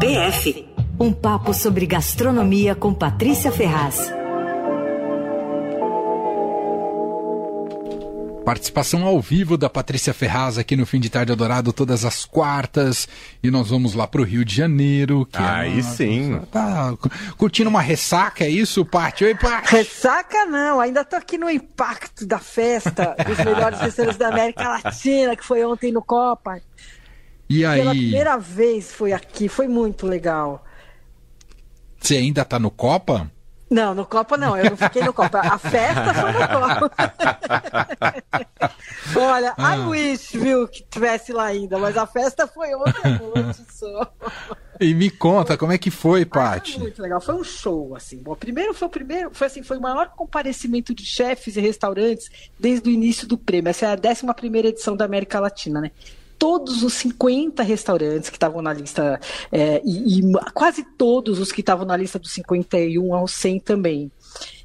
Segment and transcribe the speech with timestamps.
[0.00, 0.66] PF.
[0.98, 4.10] Um papo sobre gastronomia com Patrícia Ferraz.
[8.46, 13.06] Participação ao vivo da Patrícia Ferraz aqui no Fim de Tarde Adorado todas as quartas.
[13.42, 15.26] E nós vamos lá para o Rio de Janeiro.
[15.26, 15.82] Que é Aí é uma...
[15.82, 16.40] sim.
[16.50, 16.94] Tá
[17.36, 19.24] curtindo uma ressaca, é isso, Paty?
[19.24, 19.68] Oi, Paty.
[19.70, 25.36] Ressaca não, ainda tô aqui no impacto da festa dos melhores restaurantes da América Latina,
[25.36, 26.58] que foi ontem no Copa.
[27.50, 27.80] E aí?
[27.80, 30.64] Pela primeira vez foi aqui, foi muito legal.
[32.00, 33.28] Você ainda tá no Copa?
[33.68, 35.40] Não, no Copa não, eu não fiquei no Copa.
[35.40, 36.92] A festa foi no Copa.
[39.18, 39.76] Olha, ah.
[39.76, 44.12] I wish, viu, que tivesse lá ainda, mas a festa foi ontem noite só.
[44.80, 46.74] E me conta, como é que foi, Paty?
[46.74, 48.18] Foi muito legal, foi um show, assim.
[48.18, 52.30] Bom, primeiro foi o primeiro, foi assim, foi o maior comparecimento de chefes e restaurantes
[52.58, 53.70] desde o início do prêmio.
[53.70, 55.90] Essa é a 11 primeira edição da América Latina, né?
[56.40, 59.20] Todos os 50 restaurantes que estavam na lista,
[59.52, 64.10] é, e, e, quase todos os que estavam na lista dos 51 ao 100 também.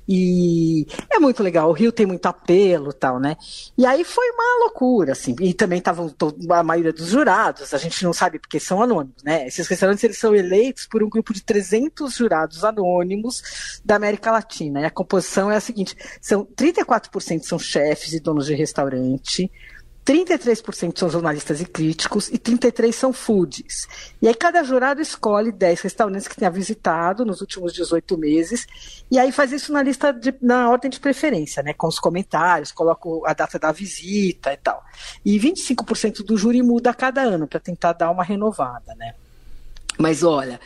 [0.08, 3.36] E é muito legal, o Rio tem muito apelo tal, né?
[3.76, 5.36] E aí foi uma loucura, assim.
[5.42, 6.14] E também estavam
[6.50, 9.48] a maioria dos jurados, a gente não sabe porque são anônimos, né?
[9.48, 14.81] Esses restaurantes eles são eleitos por um grupo de 300 jurados anônimos da América Latina.
[14.81, 19.52] E a composição é a seguinte: são 34% são chefes e donos de restaurante,
[20.06, 23.88] 33% são jornalistas e críticos e 33% são foodies.
[24.22, 28.67] E aí cada jurado escolhe 10 restaurantes que tenha visitado nos últimos 18 meses
[29.09, 32.72] e aí faz isso na lista de, na ordem de preferência, né, com os comentários,
[32.72, 34.84] coloca a data da visita e tal.
[35.25, 39.16] E 25% do júri muda a cada ano para tentar dar uma renovada, né?
[39.98, 40.60] Mas olha,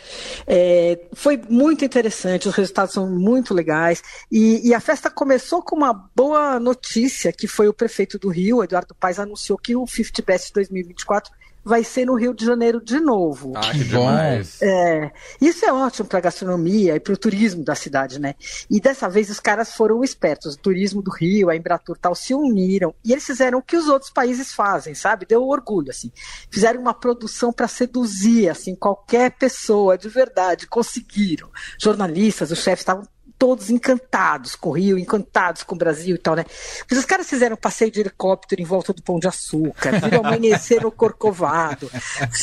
[0.48, 4.02] é, foi muito interessante, os resultados são muito legais.
[4.32, 8.64] E, e, a festa começou com uma boa notícia, que foi o prefeito do Rio,
[8.64, 13.00] Eduardo Paes, anunciou que o 50 Best 2024 vai ser no Rio de Janeiro de
[13.00, 13.54] novo.
[13.56, 14.62] Ah, que demais.
[14.62, 18.36] É, isso é ótimo para a gastronomia e para o turismo da cidade, né?
[18.70, 20.56] E dessa vez os caras foram espertos.
[20.56, 23.88] O turismo do Rio, a Embratur tal, se uniram e eles fizeram o que os
[23.88, 25.26] outros países fazem, sabe?
[25.26, 26.12] Deu orgulho, assim.
[26.50, 30.68] Fizeram uma produção para seduzir, assim, qualquer pessoa, de verdade.
[30.68, 31.50] Conseguiram.
[31.80, 33.04] Jornalistas, os chefes estavam
[33.40, 36.46] todos encantados com o Rio, encantados com o Brasil e tal, né?
[36.90, 40.20] Mas os caras fizeram um passeio de helicóptero em volta do Pão de Açúcar, viram
[40.26, 41.90] amanhecer no Corcovado,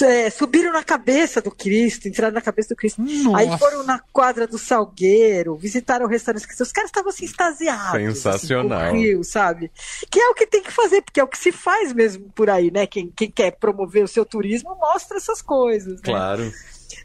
[0.02, 3.36] é, subiram na cabeça do Cristo, entraram na cabeça do Cristo, Nossa.
[3.36, 8.00] aí foram na quadra do Salgueiro, visitaram restaurantes que os caras estavam assim extasiados.
[8.00, 8.80] Sensacional.
[8.80, 9.70] Assim, com o Rio, sabe?
[10.10, 12.48] Que é o que tem que fazer, porque é o que se faz mesmo por
[12.48, 12.86] aí, né?
[12.86, 15.96] Quem, quem quer promover o seu turismo mostra essas coisas.
[15.96, 16.00] Né?
[16.02, 16.50] Claro.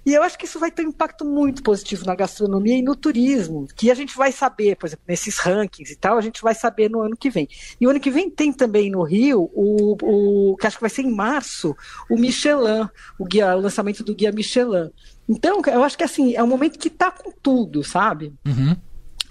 [0.05, 2.95] E eu acho que isso vai ter um impacto muito positivo na gastronomia e no
[2.95, 6.53] turismo, que a gente vai saber, por exemplo, nesses rankings e tal, a gente vai
[6.55, 7.47] saber no ano que vem.
[7.79, 10.89] E o ano que vem tem também no Rio, o, o que acho que vai
[10.89, 11.75] ser em março,
[12.09, 12.87] o Michelin,
[13.19, 14.89] o, guia, o lançamento do guia Michelin.
[15.27, 18.33] Então, eu acho que assim, é um momento que está com tudo, sabe?
[18.45, 18.75] Uhum.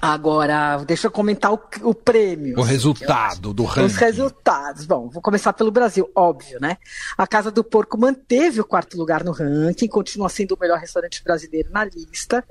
[0.01, 2.59] Agora, deixa eu comentar o, o prêmio.
[2.59, 3.87] O resultado do ranking.
[3.87, 4.87] Os resultados.
[4.87, 6.79] Bom, vou começar pelo Brasil, óbvio, né?
[7.19, 11.23] A Casa do Porco manteve o quarto lugar no ranking, continua sendo o melhor restaurante
[11.23, 12.43] brasileiro na lista.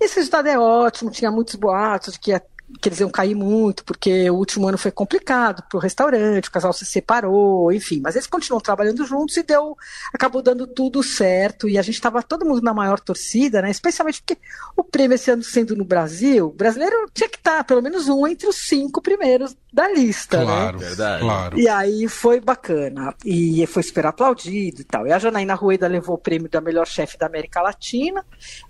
[0.00, 2.42] Esse resultado é ótimo, tinha muitos boatos de que ia
[2.80, 6.50] que eles iam cair muito, porque o último ano foi complicado para o restaurante, o
[6.50, 9.76] casal se separou, enfim, mas eles continuam trabalhando juntos e deu,
[10.12, 13.70] acabou dando tudo certo, e a gente estava todo mundo na maior torcida, né?
[13.70, 14.40] Especialmente porque
[14.76, 18.08] o prêmio esse ano sendo no Brasil, o brasileiro tinha que estar, tá, pelo menos
[18.08, 20.44] um entre os cinco primeiros da lista, né?
[20.44, 20.86] claro, né?
[20.86, 21.22] Verdade.
[21.22, 21.58] Claro.
[21.58, 25.06] E aí foi bacana, e foi super aplaudido e tal.
[25.06, 28.24] E a Janaína Rueda levou o prêmio da melhor chefe da América Latina.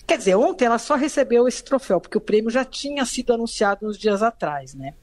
[0.07, 3.84] Quer dizer, ontem ela só recebeu esse troféu, porque o prêmio já tinha sido anunciado
[3.85, 4.95] uns dias atrás, né?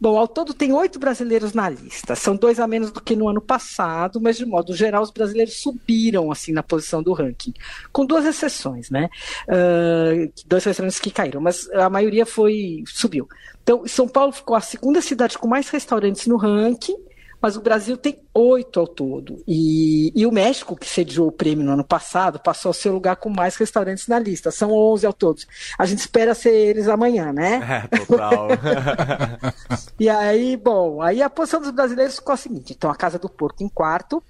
[0.00, 2.14] Bom, ao todo tem oito brasileiros na lista.
[2.14, 5.60] São dois a menos do que no ano passado, mas de modo geral os brasileiros
[5.60, 7.52] subiram assim na posição do ranking,
[7.92, 9.08] com duas exceções, né?
[9.48, 13.28] Uh, dois restaurantes que caíram, mas a maioria foi subiu.
[13.62, 16.96] Então, São Paulo ficou a segunda cidade com mais restaurantes no ranking
[17.40, 19.42] mas o Brasil tem oito ao todo.
[19.46, 22.94] E, e o México, que sediou o prêmio no ano passado, passou a ser o
[22.94, 24.50] lugar com mais restaurantes na lista.
[24.50, 25.42] São onze ao todo.
[25.78, 27.88] A gente espera ser eles amanhã, né?
[27.92, 28.48] É, total.
[29.98, 33.28] e aí, bom, aí a posição dos brasileiros ficou a seguinte: então a Casa do
[33.28, 34.22] Porco em quarto,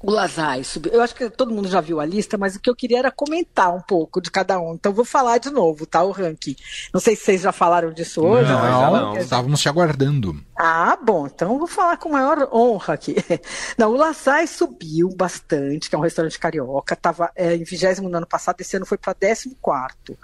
[0.00, 0.92] o Lazai subiu.
[0.92, 3.10] Eu acho que todo mundo já viu a lista, mas o que eu queria era
[3.10, 4.74] comentar um pouco de cada um.
[4.74, 6.02] Então vou falar de novo, tá?
[6.02, 6.54] O ranking.
[6.92, 8.50] Não sei se vocês já falaram disso hoje.
[8.50, 9.16] Não, não, não.
[9.16, 10.40] estávamos te aguardando.
[10.56, 11.26] Ah, bom.
[11.26, 13.16] Então vou falar com maior honra aqui.
[13.78, 16.94] Não, o Lazai subiu bastante, que é um restaurante carioca.
[16.94, 20.18] Estava é, em vigésimo no ano passado, esse ano foi para décimo quarto.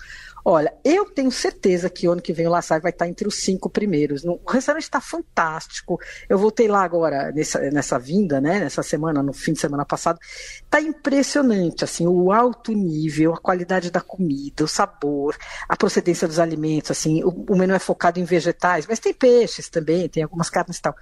[0.47, 3.27] Olha, eu tenho certeza que o ano que vem o La Salle vai estar entre
[3.27, 4.25] os cinco primeiros.
[4.25, 5.99] O restaurante está fantástico.
[6.29, 8.61] Eu voltei lá agora nessa, nessa vinda, né?
[8.61, 10.19] Nessa semana, no fim de semana passado.
[10.63, 15.35] Está impressionante, assim, o alto nível, a qualidade da comida, o sabor,
[15.67, 17.25] a procedência dos alimentos, assim.
[17.25, 20.83] O, o menu é focado em vegetais, mas tem peixes também, tem algumas carnes e
[20.83, 20.95] tal.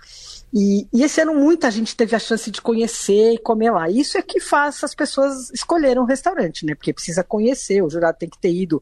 [0.54, 3.88] E, e, esse ano muita gente teve a chance de conhecer e comer lá.
[3.88, 6.74] Isso é que faz as pessoas escolherem um restaurante, né?
[6.74, 8.80] Porque precisa conhecer, o jurado tem que ter ido.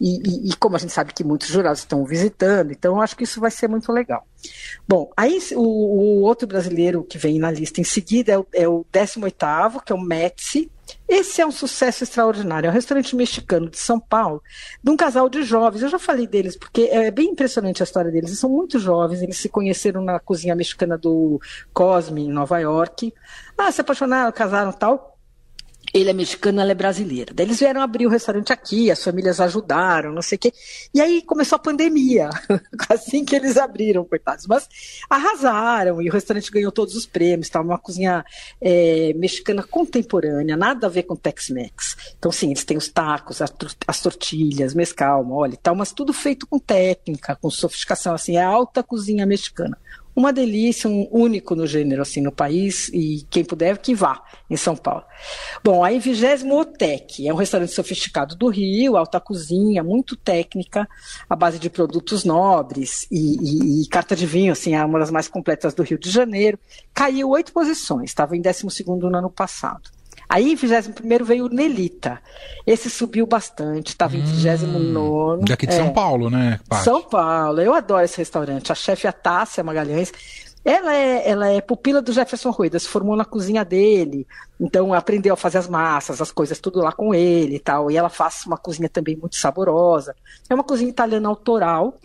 [0.00, 3.24] E, e, e como a gente sabe que muitos jurados estão visitando, então acho que
[3.24, 4.26] isso vai ser muito legal.
[4.86, 8.68] Bom, aí o, o outro brasileiro que vem na lista em seguida é o, é
[8.68, 10.70] o 18º, que é o Metzi,
[11.08, 12.66] esse é um sucesso extraordinário.
[12.66, 14.42] É um restaurante mexicano de São Paulo,
[14.82, 15.82] de um casal de jovens.
[15.82, 18.30] Eu já falei deles, porque é bem impressionante a história deles.
[18.30, 21.40] Eles são muito jovens, eles se conheceram na cozinha mexicana do
[21.72, 23.12] Cosme, em Nova York.
[23.56, 25.15] Ah, se apaixonaram, casaram tal.
[25.94, 27.32] Ele é mexicano, ela é brasileira.
[27.34, 30.52] Daí eles vieram abrir o restaurante aqui, as famílias ajudaram, não sei o quê.
[30.92, 32.28] E aí começou a pandemia,
[32.88, 34.46] assim que eles abriram, coitados.
[34.46, 34.68] Mas
[35.08, 37.46] arrasaram e o restaurante ganhou todos os prêmios.
[37.46, 38.24] Estava uma cozinha
[38.60, 42.14] é, mexicana contemporânea, nada a ver com Tex-Mex.
[42.18, 46.46] Então, sim, eles têm os tacos, as tortilhas, mescal, mole e tal, mas tudo feito
[46.46, 49.78] com técnica, com sofisticação, assim, é alta cozinha mexicana
[50.16, 54.56] uma delícia, um único no gênero, assim, no país, e quem puder, que vá, em
[54.56, 55.04] São Paulo.
[55.62, 60.88] Bom, aí vigésimo Otec, é um restaurante sofisticado do Rio, alta cozinha, muito técnica,
[61.28, 65.10] à base de produtos nobres e, e, e carta de vinho, assim, é uma das
[65.10, 66.58] mais completas do Rio de Janeiro.
[66.94, 69.95] Caiu oito posições, estava em décimo segundo no ano passado.
[70.28, 72.20] Aí, em 21 veio o Nelita.
[72.66, 75.42] Esse subiu bastante, estava em 29.
[75.42, 76.58] Hum, daqui de é, São Paulo, né?
[76.68, 76.84] Paty?
[76.84, 77.60] São Paulo.
[77.60, 78.72] Eu adoro esse restaurante.
[78.72, 80.12] A chefe, a Tássia Magalhães,
[80.66, 84.26] ela é, ela é pupila do Jefferson Rueda, se formou na cozinha dele,
[84.58, 87.88] então aprendeu a fazer as massas, as coisas, tudo lá com ele e tal.
[87.88, 90.16] E ela faz uma cozinha também muito saborosa.
[90.50, 91.96] É uma cozinha italiana autoral,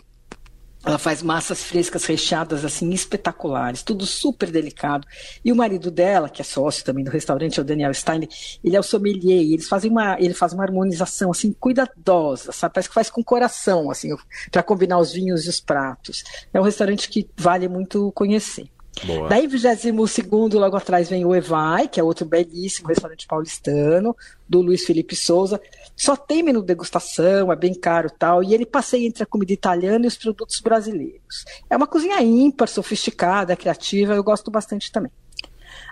[0.84, 5.06] ela faz massas frescas recheadas assim espetaculares, tudo super delicado.
[5.44, 8.28] E o marido dela, que é sócio também do restaurante, é o Daniel Stein,
[8.62, 12.74] ele é o sommelier, eles fazem uma, ele faz uma harmonização assim cuidadosa, sabe?
[12.74, 14.08] Parece que faz com coração assim,
[14.50, 16.24] para combinar os vinhos e os pratos.
[16.52, 18.68] É um restaurante que vale muito conhecer.
[19.04, 19.28] Boa.
[19.28, 24.14] Daí, 22 logo atrás vem o Evai, que é outro belíssimo restaurante paulistano,
[24.48, 25.60] do Luiz Felipe Souza.
[25.96, 30.04] Só tem menu degustação, é bem caro tal, e ele passeia entre a comida italiana
[30.04, 31.44] e os produtos brasileiros.
[31.68, 35.10] É uma cozinha ímpar, sofisticada, criativa, eu gosto bastante também.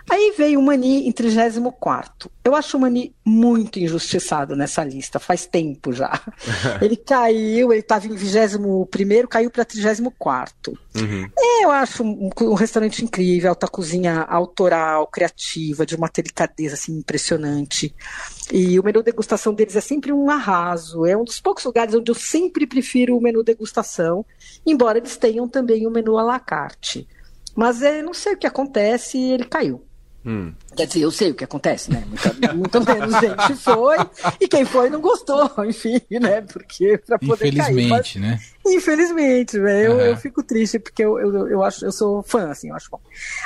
[0.09, 2.31] Aí veio o Mani em 34.
[2.43, 6.19] Eu acho o Mani muito injustiçado nessa lista, faz tempo já.
[6.81, 8.87] ele caiu, ele estava em 21,
[9.27, 10.77] caiu para 34.
[10.95, 11.29] Uhum.
[11.37, 16.97] É, eu acho um, um, restaurante incrível, alta cozinha autoral, criativa, de uma delicadeza assim,
[16.97, 17.93] impressionante.
[18.51, 21.05] E o menu degustação deles é sempre um arraso.
[21.05, 24.25] É um dos poucos lugares onde eu sempre prefiro o menu degustação,
[24.65, 27.07] embora eles tenham também o menu à la carte.
[27.55, 29.85] Mas é, não sei o que acontece, ele caiu.
[30.25, 30.53] Hum.
[30.75, 32.03] Quer dizer, eu sei o que acontece, né?
[32.07, 33.97] Muito, muito menos gente foi,
[34.39, 36.41] e quem foi não gostou, enfim, né?
[36.41, 38.39] Porque para poder Infelizmente, cair, mas, né?
[38.65, 39.57] Infelizmente?
[39.57, 39.99] Eu, uhum.
[40.01, 42.99] eu fico triste porque eu, eu, eu, acho, eu sou fã, assim, eu acho bom.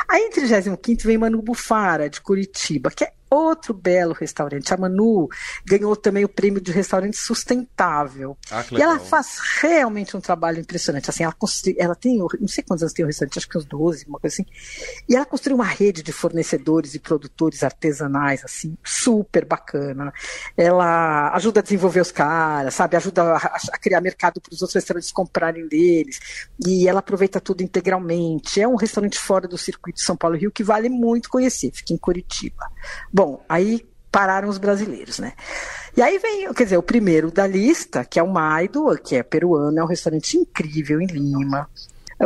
[0.07, 4.73] Aí em 35 vem Manu Bufara, de Curitiba, que é outro belo restaurante.
[4.73, 5.27] A Manu
[5.65, 8.37] ganhou também o prêmio de restaurante sustentável.
[8.51, 11.09] Ah, e ela faz realmente um trabalho impressionante.
[11.09, 13.65] Assim, ela, construi, ela tem, não sei quantos anos tem o restaurante, acho que uns
[13.65, 14.45] 12, uma coisa assim.
[15.07, 20.13] E ela construiu uma rede de fornecedores e produtores artesanais, assim, super bacana.
[20.55, 22.95] Ela ajuda a desenvolver os caras, sabe?
[22.95, 26.19] Ajuda a, a criar mercado para os outros restaurantes comprarem deles.
[26.65, 28.61] E ela aproveita tudo integralmente.
[28.61, 31.71] É um restaurante fora do circuito São Paulo Rio que vale muito conhecer.
[31.73, 32.65] Fica em Curitiba.
[33.11, 35.33] Bom, aí pararam os brasileiros, né?
[35.97, 39.23] E aí vem, quer dizer, o primeiro da lista, que é o Maido, que é
[39.23, 41.69] peruano, é um restaurante incrível em Lima.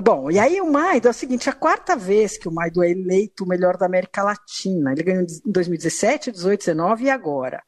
[0.03, 2.83] Bom, e aí o Maido é o seguinte, é a quarta vez que o Maido
[2.83, 4.91] é eleito o melhor da América Latina.
[4.91, 7.63] Ele ganhou em 2017, 18, 19 e agora.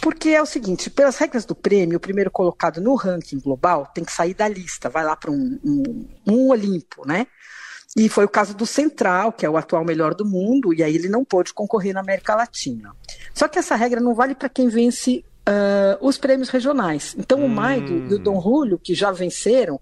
[0.00, 4.04] Porque é o seguinte, pelas regras do prêmio, o primeiro colocado no ranking global tem
[4.04, 7.26] que sair da lista, vai lá para um, um, um Olimpo, né?
[7.96, 10.94] E foi o caso do Central, que é o atual melhor do mundo, e aí
[10.94, 12.94] ele não pôde concorrer na América Latina.
[13.32, 17.14] Só que essa regra não vale para quem vence uh, os prêmios regionais.
[17.18, 17.46] Então hum.
[17.46, 19.80] o Maido e o Dom Julio, que já venceram,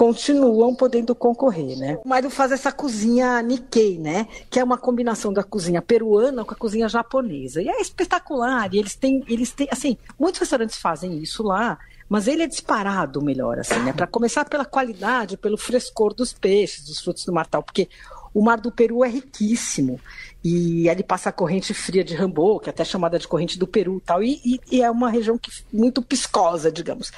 [0.00, 1.98] continuam podendo concorrer, né?
[2.02, 4.26] O Maido faz essa cozinha Nikkei, né?
[4.48, 7.60] Que é uma combinação da cozinha peruana com a cozinha japonesa.
[7.60, 8.72] E é espetacular.
[8.72, 11.78] E eles têm, eles têm, assim, muitos restaurantes fazem isso lá
[12.08, 13.92] mas ele é disparado melhor, assim, né?
[13.92, 17.88] Para começar pela qualidade, pelo frescor dos peixes, dos frutos do mar tal, porque
[18.32, 20.00] O mar do Peru é riquíssimo.
[20.42, 23.66] E ali passa a corrente fria de Rambo, que é até chamada de corrente do
[23.66, 27.12] Peru tal, e, e, e é uma região que, muito piscosa, digamos.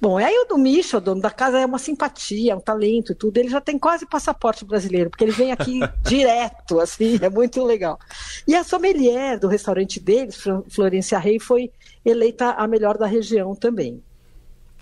[0.00, 3.12] Bom, aí o do Michel, o dono da casa, é uma simpatia, é um talento
[3.12, 3.36] e tudo.
[3.36, 7.98] Ele já tem quase passaporte brasileiro, porque ele vem aqui direto, assim, é muito legal.
[8.46, 11.70] E a sommelier do restaurante deles, Florência Rei, foi
[12.04, 14.02] eleita a melhor da região também.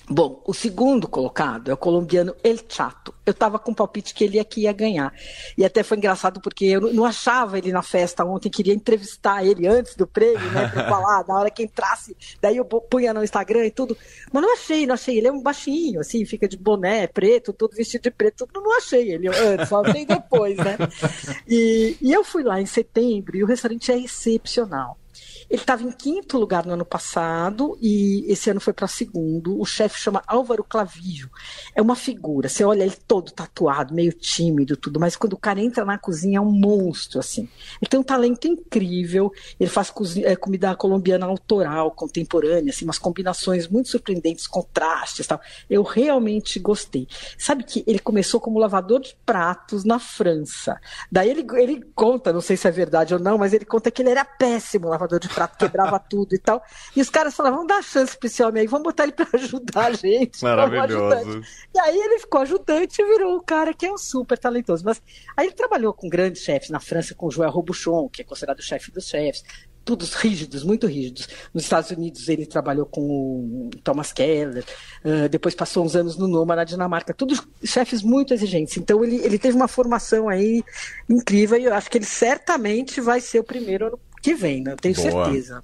[0.09, 3.15] Bom, o segundo colocado é o colombiano El Chato.
[3.25, 5.15] Eu estava com o palpite que ele aqui ia ganhar.
[5.57, 9.69] E até foi engraçado porque eu não achava ele na festa ontem, queria entrevistar ele
[9.69, 10.67] antes do prêmio, né?
[10.67, 13.97] Pra falar, na hora que entrasse, daí eu punha no Instagram e tudo.
[14.33, 15.19] Mas não achei, não achei.
[15.19, 18.47] Ele é um baixinho, assim, fica de boné preto, todo vestido de preto.
[18.47, 18.61] Tudo.
[18.61, 20.77] Não achei ele antes, só achei depois, né?
[21.47, 25.00] E, e eu fui lá em setembro e o restaurante é excepcional.
[25.51, 29.61] Ele estava em quinto lugar no ano passado e esse ano foi para segundo.
[29.61, 31.29] O chefe chama Álvaro Clavijo.
[31.75, 32.49] É uma figura.
[32.49, 36.39] Você olha ele todo tatuado, meio tímido, tudo, mas quando o cara entra na cozinha
[36.39, 37.49] é um monstro, assim.
[37.83, 39.33] Ele tem um talento incrível.
[39.59, 45.41] Ele faz é, comida colombiana autoral, contemporânea, assim, umas combinações muito surpreendentes, contrastes, tal.
[45.69, 47.09] Eu realmente gostei.
[47.37, 50.81] Sabe que ele começou como lavador de pratos na França.
[51.11, 54.01] Daí ele, ele conta, não sei se é verdade ou não, mas ele conta que
[54.01, 56.63] ele era péssimo lavador de pratos prato quebrava tudo e tal.
[56.95, 59.27] E os caras falavam, vamos dar chance pra esse homem aí, vamos botar ele pra
[59.35, 60.43] ajudar a gente.
[60.43, 61.43] Maravilhoso.
[61.75, 64.85] E aí ele ficou ajudante e virou o cara que é um super talentoso.
[64.85, 65.01] Mas
[65.37, 68.63] aí ele trabalhou com grandes chefes na França, com Joël Robuchon, que é considerado o
[68.63, 69.43] chefe dos chefes
[69.85, 71.29] todos rígidos, muito rígidos.
[71.53, 74.65] Nos Estados Unidos ele trabalhou com o Thomas Keller,
[75.05, 78.77] uh, depois passou uns anos no Noma na Dinamarca, todos chefes muito exigentes.
[78.77, 80.63] Então ele, ele teve uma formação aí
[81.09, 84.73] incrível e eu acho que ele certamente vai ser o primeiro que vem, né?
[84.73, 85.25] Eu tenho Boa.
[85.27, 85.63] certeza.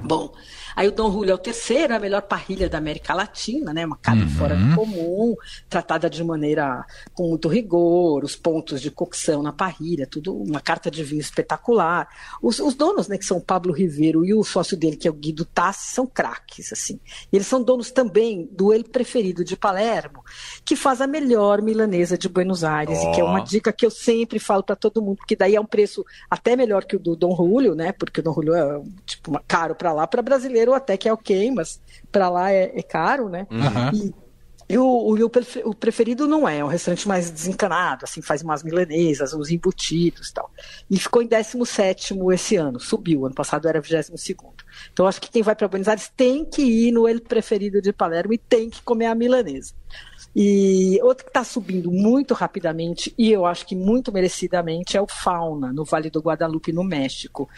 [0.00, 0.32] Bom,
[0.78, 3.84] Aí o Dom Julio é o terceiro, a melhor parrilha da América Latina, né?
[3.84, 4.28] Uma carne uhum.
[4.28, 5.34] fora do comum,
[5.68, 10.88] tratada de maneira com muito rigor, os pontos de cocção na parrilha, tudo uma carta
[10.88, 12.06] de vinho espetacular.
[12.40, 15.10] Os, os donos, né, que são o Pablo Ribeiro e o sócio dele, que é
[15.10, 17.00] o Guido Tassi, são craques, assim.
[17.32, 20.22] E eles são donos também do El Preferido de Palermo,
[20.64, 23.08] que faz a melhor milanesa de Buenos Aires, oh.
[23.08, 25.60] e que é uma dica que eu sempre falo para todo mundo, porque daí é
[25.60, 27.90] um preço até melhor que o do Dom Julio, né?
[27.90, 31.50] Porque o Dom Julio é tipo caro para lá, para brasileiro até que é ok,
[31.50, 31.80] mas
[32.12, 33.46] para lá é, é, caro, né?
[33.50, 33.90] Uhum.
[33.92, 34.14] E,
[34.70, 38.62] e o, o, o, preferido não é, é um restaurante mais desencanado, assim, faz umas
[38.62, 40.50] milanesas, uns embutidos e tal.
[40.90, 44.12] E ficou em 17 esse ano, subiu, ano passado era 22.
[44.92, 47.92] Então acho que quem vai para Buenos Aires tem que ir no ele preferido de
[47.92, 49.72] Palermo e tem que comer a milanesa.
[50.40, 55.06] E outro que está subindo muito rapidamente, e eu acho que muito merecidamente, é o
[55.08, 57.48] Fauna, no Vale do Guadalupe, no México.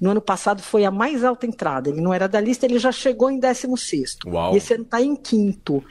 [0.00, 1.90] No ano passado foi a mais alta entrada.
[1.90, 4.16] Ele não era da lista, ele já chegou em 16.
[4.24, 4.54] Uau.
[4.54, 5.84] E esse ano está em quinto.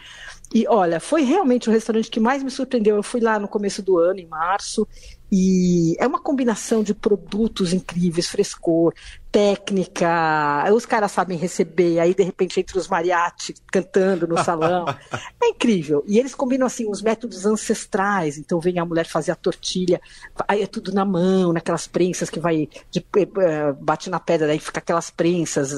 [0.52, 2.96] E olha, foi realmente o restaurante que mais me surpreendeu.
[2.96, 4.88] Eu fui lá no começo do ano, em março,
[5.32, 8.94] e é uma combinação de produtos incríveis, frescor,
[9.32, 14.86] técnica, os caras sabem receber, aí de repente entre os mariachi cantando no salão.
[15.40, 16.04] é incrível.
[16.08, 20.02] E eles combinam assim os métodos ancestrais, então vem a mulher fazer a tortilha,
[20.48, 24.60] aí é tudo na mão, naquelas prensas que vai de, uh, bate na pedra, aí
[24.60, 25.72] fica aquelas prensas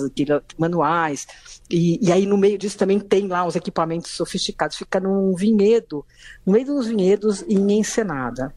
[0.57, 1.27] manuais.
[1.69, 6.05] E, e, aí no meio disso também tem lá os equipamentos sofisticados, fica num vinhedo,
[6.45, 8.53] no meio dos vinhedos em Ensenada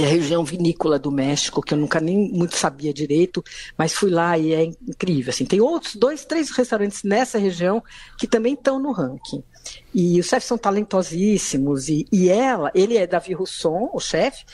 [0.00, 3.42] é a região vinícola do México, que eu nunca nem muito sabia direito,
[3.76, 5.30] mas fui lá e é incrível.
[5.30, 7.82] Assim, tem outros dois, três restaurantes nessa região
[8.18, 9.42] que também estão no ranking.
[9.94, 11.88] E os chefes são talentosíssimos.
[11.88, 14.44] E, e ela, ele é Davi Rousson, o chefe,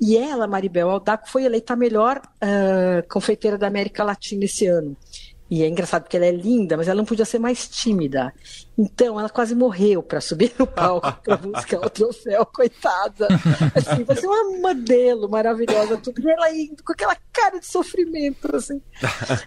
[0.00, 4.96] e ela, Maribel Aldaco, foi eleita a melhor uh, confeiteira da América Latina esse ano.
[5.50, 8.32] E é engraçado porque ela é linda, mas ela não podia ser mais tímida.
[8.80, 13.28] Então ela quase morreu para subir no palco para buscar o troféu, coitada.
[13.74, 16.20] Assim, vai ser uma modelo maravilhosa, tudo.
[16.20, 18.80] E ela indo com aquela cara de sofrimento, assim.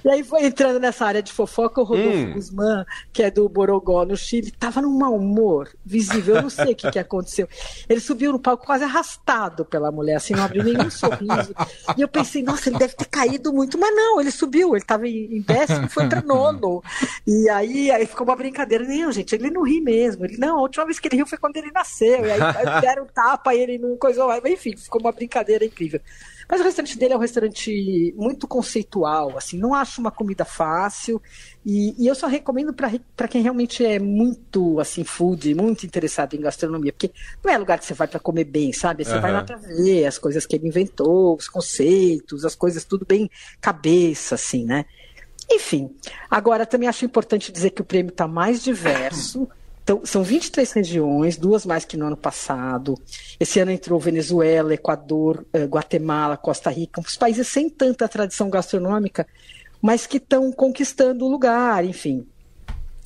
[0.06, 2.34] E aí foi entrando nessa área de fofoca o Rodolfo hum.
[2.34, 6.36] Guzmán, que é do Borogó, no Chile, tava num mau humor visível.
[6.36, 7.48] Eu não sei o que, que aconteceu.
[7.90, 11.56] Ele subiu no palco quase arrastado pela mulher, assim, não abriu nenhum sorriso.
[11.98, 15.08] E eu pensei, nossa, ele deve ter caído muito, mas não, ele subiu, ele estava
[15.08, 16.84] em décimo foi para nono.
[17.26, 18.84] E aí, aí ficou uma brincadeira.
[18.84, 20.26] Não, gente, ele não ri mesmo.
[20.26, 22.26] Ele, não, a última vez que ele riu foi quando ele nasceu.
[22.26, 22.40] E aí
[22.82, 24.44] deram um tapa e ele não coisou mais.
[24.46, 26.00] Enfim, ficou uma brincadeira incrível.
[26.50, 31.22] Mas o restaurante dele é um restaurante muito conceitual, assim, não acho uma comida fácil.
[31.66, 36.42] E, e eu só recomendo para quem realmente é muito, assim, food, muito interessado em
[36.42, 37.12] gastronomia, porque
[37.44, 39.06] não é lugar que você vai para comer bem, sabe?
[39.06, 39.22] Você uhum.
[39.22, 43.30] vai lá para ver as coisas que ele inventou, os conceitos, as coisas tudo bem
[43.62, 44.86] cabeça, assim, né?
[45.50, 45.94] Enfim,
[46.30, 49.48] agora também acho importante dizer que o prêmio está mais diverso.
[49.84, 52.98] Então, são 23 regiões, duas mais que no ano passado.
[53.38, 59.28] Esse ano entrou Venezuela, Equador, eh, Guatemala, Costa Rica, uns países sem tanta tradição gastronômica,
[59.82, 62.26] mas que estão conquistando o lugar, enfim.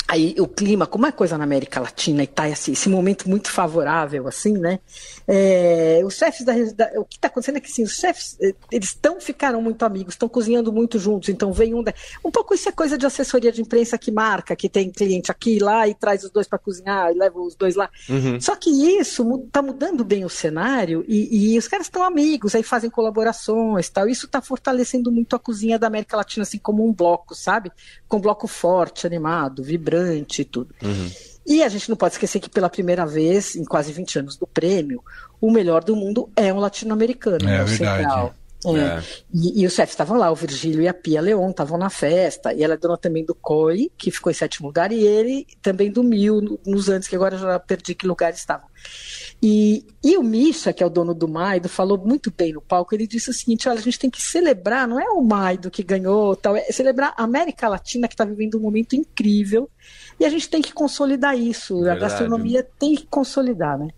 [0.10, 3.52] Aí o clima, como é coisa na América Latina e tá assim, esse momento muito
[3.52, 4.80] favorável, assim, né?
[5.28, 8.56] É, os chefes da, da, O que está acontecendo é que assim, os chefes, eh,
[8.72, 11.84] eles estão, ficaram muito amigos, estão cozinhando muito juntos, então vem um.
[11.84, 15.30] Da, um pouco isso é coisa de assessoria de imprensa que marca, que tem cliente
[15.30, 17.90] aqui e lá e traz os dois para cozinhar e leva os dois lá.
[18.08, 18.40] Uhum.
[18.40, 22.64] Só que isso está mudando bem o cenário e, e os caras estão amigos, aí
[22.64, 24.08] fazem colaborações tal.
[24.08, 27.74] Isso está fortalecendo muito a cozinha da América Latina, assim, como um bloco, sabe?
[28.08, 29.97] Com um bloco forte, animado, vibrante
[30.42, 30.74] e tudo.
[30.82, 31.12] Uhum.
[31.46, 34.46] E a gente não pode esquecer que pela primeira vez, em quase 20 anos do
[34.46, 35.02] prêmio,
[35.40, 37.48] o melhor do mundo é um latino-americano.
[37.48, 38.04] É, é verdade.
[38.04, 38.36] Central.
[38.66, 38.70] É.
[38.70, 39.04] É.
[39.34, 42.54] E, e, os chefes estavam lá, o Virgílio e a Pia Leon estavam na festa,
[42.54, 45.92] e ela é dona também do COI, que ficou em sétimo lugar, e ele também
[45.92, 48.68] do Mil, nos anos, que agora já perdi que lugar estavam.
[49.42, 52.96] E, e o Misha, que é o dono do Maido, falou muito bem no palco.
[52.96, 55.84] Ele disse o seguinte: olha, a gente tem que celebrar, não é o Maido que
[55.84, 59.70] ganhou, tal, é celebrar a América Latina que está vivendo um momento incrível.
[60.20, 61.76] E a gente tem que consolidar isso.
[61.82, 61.98] Verdade.
[61.98, 63.90] A gastronomia tem que consolidar, né?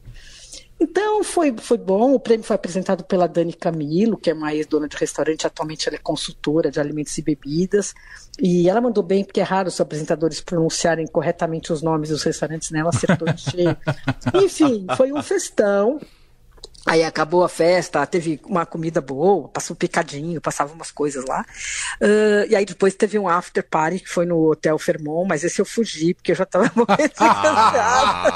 [0.79, 2.13] Então foi, foi bom.
[2.13, 5.98] O prêmio foi apresentado pela Dani Camilo, que é uma ex-dona de restaurante, atualmente ela
[5.98, 7.93] é consultora de alimentos e bebidas.
[8.39, 12.71] E ela mandou bem, porque é raro os apresentadores pronunciarem corretamente os nomes dos restaurantes,
[12.71, 12.79] né?
[12.79, 13.77] Ela acertou em cheio.
[14.41, 16.00] Enfim, foi um festão.
[16.89, 21.46] Aí acabou a festa, teve uma comida boa, passou um picadinho, passava umas coisas lá.
[22.01, 25.62] Uh, e aí depois teve um after party que foi no Hotel Fermon, mas esse
[25.62, 28.34] eu fugi, porque eu já tava morrendo de cansado.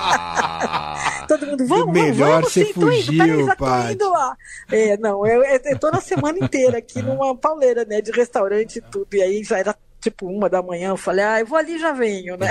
[1.28, 4.38] Todo mundo, vamos, melhor vamos, você sim, fugiu, tô indo, peraí, já tô indo lá.
[4.72, 8.82] É, não, eu, eu tô na semana inteira aqui numa pauleira, né, de restaurante e
[8.82, 11.74] tudo, e aí já era tipo uma da manhã, eu falei, ah, eu vou ali
[11.74, 12.50] e já venho, né?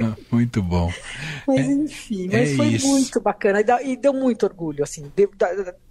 [0.30, 0.92] muito bom.
[1.46, 2.86] Mas é, enfim, mas é foi isso.
[2.86, 5.28] muito bacana e deu muito orgulho, assim, de,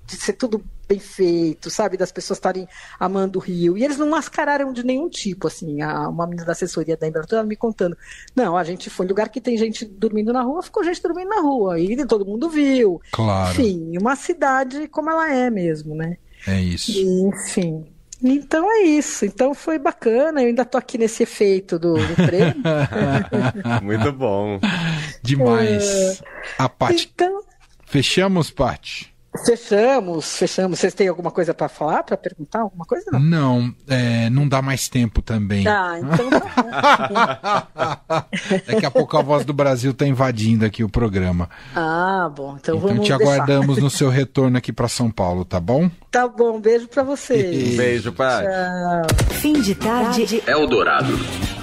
[0.05, 1.97] de, ser tudo bem feito, sabe?
[1.97, 2.67] Das pessoas estarem
[2.99, 3.77] amando o Rio.
[3.77, 5.81] E eles não mascararam de nenhum tipo, assim.
[5.81, 7.95] A, uma menina da assessoria da Embratur me contando.
[8.35, 11.29] Não, a gente foi em lugar que tem gente dormindo na rua, ficou gente dormindo
[11.29, 11.79] na rua.
[11.79, 13.01] E todo mundo viu.
[13.11, 13.51] Claro.
[13.51, 16.17] Enfim, uma cidade como ela é mesmo, né?
[16.47, 16.91] É isso.
[16.91, 17.85] E, enfim,
[18.23, 19.25] então é isso.
[19.25, 20.41] Então foi bacana.
[20.41, 22.55] Eu ainda tô aqui nesse efeito do, do prêmio.
[23.81, 24.59] Muito bom.
[25.21, 26.21] Demais.
[26.21, 26.63] É...
[26.63, 27.11] A Paty.
[27.13, 27.43] Então...
[27.85, 29.13] Fechamos, Paty?
[29.45, 30.79] Fechamos, fechamos.
[30.79, 32.59] Vocês têm alguma coisa para falar, para perguntar?
[32.61, 33.11] Alguma coisa?
[33.11, 35.67] Não, não, é, não dá mais tempo também.
[35.67, 38.07] Ah, então tá
[38.67, 41.49] Daqui a pouco a voz do Brasil está invadindo aqui o programa.
[41.75, 42.57] Ah, bom.
[42.59, 43.23] Então, então vamos te deixar.
[43.23, 45.89] aguardamos no seu retorno aqui para São Paulo, tá bom?
[46.11, 47.77] Tá bom, beijo para vocês.
[47.77, 48.45] Beijo, pai.
[48.45, 49.25] Tchau.
[49.35, 50.43] Fim de tarde.
[50.47, 51.58] Eldorado.